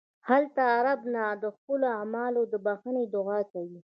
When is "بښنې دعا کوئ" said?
2.65-3.75